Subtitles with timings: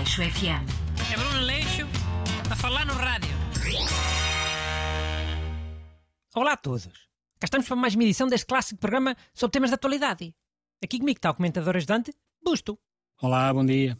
[0.00, 0.64] Aleixo FM.
[1.12, 1.86] É Bruno Leixo
[2.50, 3.28] a falar no rádio.
[6.34, 6.86] Olá a todos.
[7.38, 10.34] Cá estamos para mais uma edição deste clássico programa sobre temas de atualidade.
[10.82, 12.78] Aqui comigo está o comentador ajudante, Busto.
[13.20, 13.98] Olá, bom dia.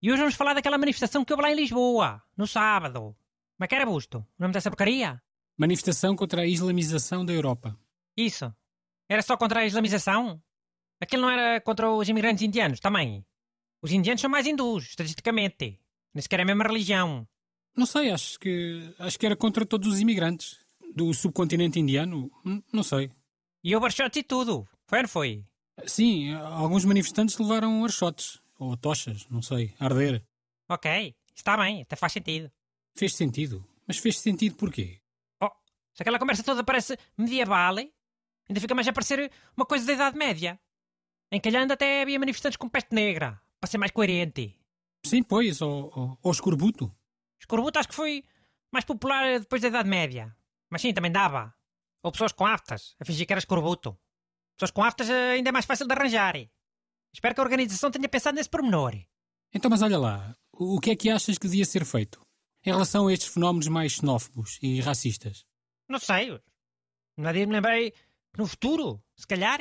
[0.00, 3.14] E hoje vamos falar daquela manifestação que houve lá em Lisboa, no sábado.
[3.54, 4.20] Como é que era, Busto?
[4.20, 5.22] O nome dessa porcaria?
[5.58, 7.78] Manifestação contra a islamização da Europa.
[8.16, 8.50] Isso.
[9.06, 10.42] Era só contra a islamização?
[10.98, 13.22] Aquilo não era contra os imigrantes indianos também?
[13.82, 15.78] Os indianos são mais hindus, estatisticamente.
[16.14, 17.26] Nem sequer é a mesma religião.
[17.76, 20.58] Não sei, acho que acho que era contra todos os imigrantes
[20.94, 22.30] do subcontinente indiano.
[22.72, 23.10] Não sei.
[23.64, 24.68] E houve archotes e tudo.
[24.86, 25.44] Foi ou não foi?
[25.86, 30.22] Sim, alguns manifestantes levaram archotes ou tochas, não sei, a arder.
[30.68, 31.16] Ok.
[31.34, 32.52] Está bem, até faz sentido.
[32.94, 33.66] Fez sentido.
[33.86, 35.00] Mas fez sentido porquê?
[35.42, 35.50] Oh,
[35.94, 40.16] se aquela conversa toda parece medieval, ainda fica mais a parecer uma coisa da Idade
[40.16, 40.60] Média.
[41.32, 44.58] Em Calhanda até havia manifestantes com peste negra, para ser mais coerente.
[45.06, 46.92] Sim, pois, ou, ou, ou escorbuto.
[47.40, 48.24] Escorbuto acho que foi
[48.72, 50.36] mais popular depois da Idade Média.
[50.68, 51.54] Mas sim, também dava.
[52.02, 53.96] Ou pessoas com aftas, a fingir que era escorbuto.
[54.56, 56.34] Pessoas com aftas ainda é mais fácil de arranjar.
[57.14, 58.96] Espero que a organização tenha pensado nesse pormenor.
[59.54, 62.20] Então, mas olha lá, o o que é que achas que devia ser feito
[62.66, 65.46] em relação a estes fenómenos mais xenófobos e racistas?
[65.88, 66.40] Não sei.
[67.16, 69.60] Não dia me lembrei que no futuro, se calhar,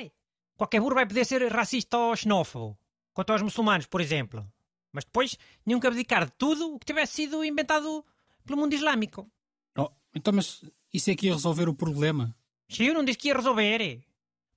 [0.57, 2.80] qualquer burro vai poder ser racista ou xenófobo.
[3.13, 4.45] Quanto aos muçulmanos, por exemplo.
[4.91, 8.05] Mas depois tinham que abdicar de tudo o que tivesse sido inventado
[8.45, 9.29] pelo mundo islâmico.
[9.77, 12.35] Oh, então, mas isso é que ia resolver o problema?
[12.69, 14.03] Se eu não disse que ia resolver.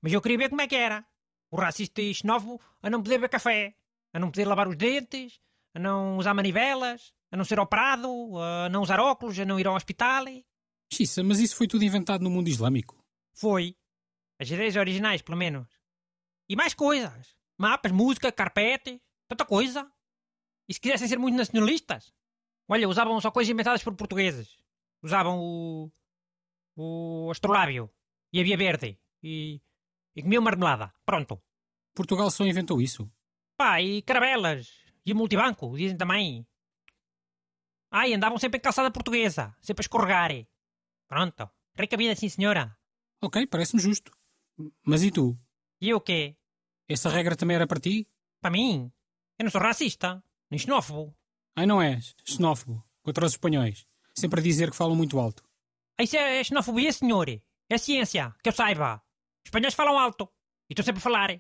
[0.01, 1.05] Mas eu queria ver como é que era.
[1.51, 3.77] O racista e xenófobo a não poder beber café,
[4.13, 5.41] a não poder lavar os dentes,
[5.73, 9.67] a não usar manivelas, a não ser operado, a não usar óculos, a não ir
[9.67, 10.25] ao hospital.
[10.93, 13.05] Xissa, mas isso foi tudo inventado no mundo islâmico.
[13.33, 13.77] Foi.
[14.39, 15.69] As ideias originais, pelo menos.
[16.49, 17.37] E mais coisas.
[17.59, 19.91] Mapas, música, carpetes, tanta coisa.
[20.69, 22.13] E se quisessem ser muito nacionalistas?
[22.69, 24.57] Olha, usavam só coisas inventadas por portugueses.
[25.03, 25.93] Usavam o.
[26.77, 27.91] o astrolábio.
[28.33, 28.99] E a via verde.
[29.23, 29.61] E.
[30.17, 30.93] e comiam marmelada.
[31.05, 31.43] Pronto.
[31.95, 33.11] Portugal só inventou isso.
[33.57, 34.69] Pá, e carabelas.
[35.07, 36.47] E o multibanco, dizem também.
[37.91, 39.55] Ai, andavam sempre em calçada portuguesa.
[39.61, 40.31] Sempre a escorregar.
[41.07, 41.49] Pronto.
[41.77, 42.77] Rica vida, sim senhora.
[43.23, 44.11] Ok, parece-me justo.
[44.83, 45.39] Mas e tu?
[45.81, 46.37] E eu o quê?
[46.89, 48.07] Essa regra também era para ti?
[48.41, 48.93] Para mim?
[49.39, 50.23] Eu não sou racista.
[50.51, 51.17] Nem xenófobo.
[51.57, 52.15] Ai, não és?
[52.25, 52.85] Xenófobo.
[53.03, 53.87] Contra os espanhóis.
[54.15, 55.43] Sempre a dizer que falam muito alto.
[55.99, 57.29] Ah, Isso é, é xenofobia, senhor.
[57.71, 58.97] É ciência, que eu saiba.
[59.45, 60.29] Os espanhóis falam alto.
[60.69, 61.31] E estão sempre a falar.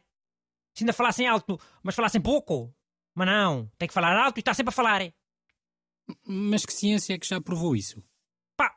[0.75, 2.75] Se ainda falassem alto, mas falassem pouco.
[3.15, 5.12] Mas não, tem que falar alto e está sempre a falar.
[6.26, 8.03] Mas que ciência é que já provou isso?
[8.56, 8.76] Pá,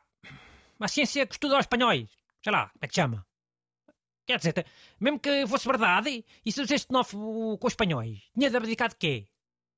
[0.79, 2.09] a ciência que estuda aos espanhóis.
[2.43, 3.26] Sei lá, como é que chama?
[4.27, 4.65] Quer dizer,
[4.99, 8.97] mesmo que fosse verdade, e se disseste xenófobo com os espanhóis, tinha de abdicar de
[8.97, 9.25] quê?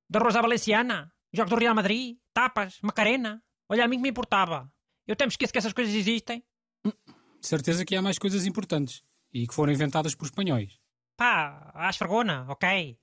[0.09, 1.13] Da Rosa Valenciana?
[1.31, 2.17] Jogos do Real Madrid?
[2.33, 2.79] Tapas?
[2.81, 3.43] Macarena?
[3.69, 4.73] Olha, a mim que me importava.
[5.05, 6.43] Eu até me esqueço que essas coisas existem.
[6.83, 9.03] De certeza que há mais coisas importantes.
[9.31, 10.79] E que foram inventadas por espanhóis.
[11.15, 12.97] Pá, a esfregona, ok.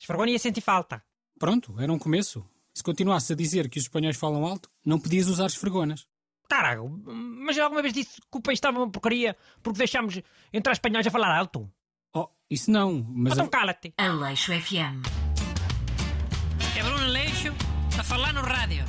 [0.00, 1.04] Esfregona ia sentir falta.
[1.38, 2.42] Pronto, era um começo.
[2.72, 6.06] Se continuasse a dizer que os espanhóis falam alto, não podias usar esfregonas.
[6.48, 6.80] Caraca,
[7.48, 10.20] mas eu alguma vez disse que o país estava uma porcaria porque deixámos
[10.52, 11.66] entrar espanhóis a falar alto?
[12.14, 13.32] Oh, isso não, mas...
[13.32, 13.94] Então cala-te.
[13.96, 15.00] Aleixo FM.
[16.78, 17.54] É Bruno Leixo
[17.98, 18.84] a falar no rádio.